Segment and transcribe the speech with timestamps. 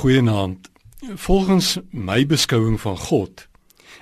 [0.00, 0.70] Goeienaand.
[1.14, 3.42] Volgens my beskouing van God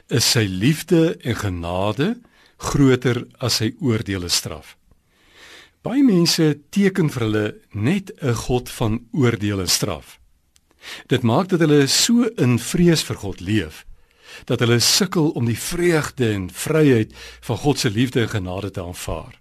[0.06, 2.06] is sy liefde en genade
[2.70, 4.76] groter as sy oordeele straf.
[5.82, 7.42] Baie mense teken vir hulle
[7.74, 10.20] net 'n God van oordeel en straf.
[11.10, 13.84] Dit maak dat hulle so in vrees vir God leef
[14.44, 18.82] dat hulle sukkel om die vreugde en vryheid van God se liefde en genade te
[18.82, 19.40] aanvaar.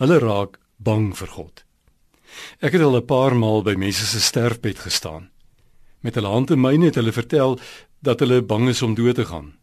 [0.00, 1.64] Hulle raak bang vir God.
[2.60, 5.35] Ek het al 'n paar maal by mense se sterfbed gestaan.
[6.06, 7.56] Met hulle hand in myne het hulle vertel
[8.06, 9.56] dat hulle bang is om dood te gaan.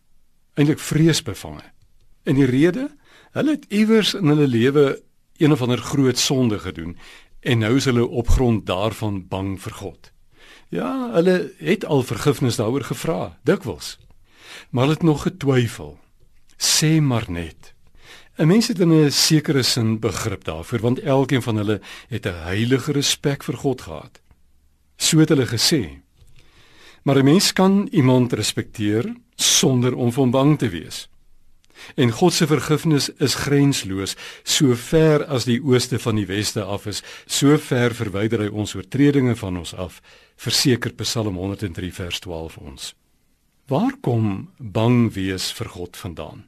[0.59, 1.63] Eindelik vreesbevange.
[2.27, 2.89] En die rede,
[3.31, 4.83] hulle het iewers in hulle lewe
[5.39, 6.97] een of ander groot sonde gedoen
[7.39, 10.11] en nou is hulle op grond daarvan bang vir God.
[10.67, 13.95] Ja, hulle het al vergifnis daaroor gevra, dikwels.
[14.69, 15.97] Maar hulle het nog getwyfel.
[16.59, 17.73] Sê maar net.
[18.35, 22.43] 'n Mens het in 'n sekere sin begrip daarvoor want elkeen van hulle het 'n
[22.51, 24.21] heilige respek vir God gehad.
[24.97, 26.03] So het hulle gesê.
[27.03, 31.09] Maar 'n mens kan iemand respekteer sonder om van bang te wees.
[31.95, 36.85] En God se vergifnis is grensloos, so ver as die ooste van die weste af
[36.85, 40.01] is, so ver verwyder hy ons oortredinge van ons af,
[40.35, 42.95] verseker Psalm 103 vers 12 ons.
[43.67, 46.45] Waar kom bang wees vir God vandaan?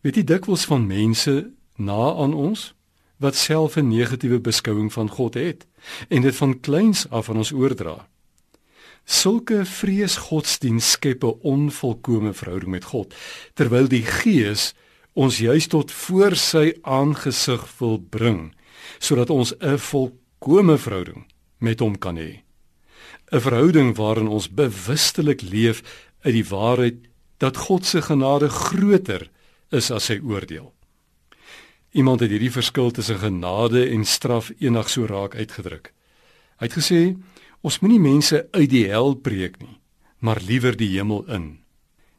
[0.00, 2.72] Weet jy dikwels van mense na aan ons
[3.20, 5.66] wat self 'n negatiewe beskouing van God het
[6.08, 8.08] en dit van kleins af aan ons oordra.
[9.04, 13.14] Sulke vreesgodsdiens skep 'n onvolkomme verhouding met God
[13.54, 14.74] terwyl die Gees
[15.12, 18.54] ons juis tot voor sy aangesig wil bring
[18.98, 21.26] sodat ons 'n volkomme verhouding
[21.58, 22.42] met hom kan hê.
[23.32, 25.82] 'n Verhouding waarin ons bewustelik leef
[26.22, 26.96] uit die waarheid
[27.38, 29.30] dat God se genade groter
[29.70, 30.72] is as sy oordeel.
[31.90, 35.92] Iemand het hierdie verskil tussen genade en straf eendag so raak uitgedruk.
[36.60, 37.16] Hy het gesê:
[37.60, 39.80] "Ons moenie mense uit die hel preek nie,
[40.18, 41.58] maar liewer die hemel in."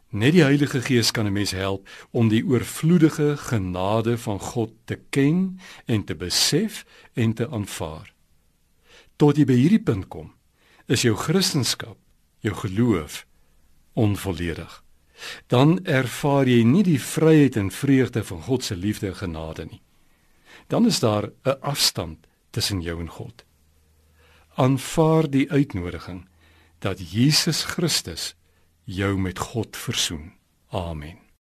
[0.09, 4.99] Net die Heilige Gees kan 'n mens help om die oorvloedige genade van God te
[5.09, 8.13] ken en te besef en te aanvaar.
[9.15, 10.33] Tot jy by hierdie punt kom,
[10.87, 11.95] is jou Christendom,
[12.39, 13.25] jou geloof
[13.93, 14.83] onvolledig
[15.47, 19.81] dan ervaar jy nie die vryheid en vreugde van God se liefde en genade nie.
[20.67, 23.45] Dan is daar 'n afstand tussen jou en God.
[24.53, 26.27] Aanvaar die uitnodiging
[26.79, 28.35] dat Jesus Christus
[28.83, 30.33] jou met God versoen.
[30.69, 31.30] Amen.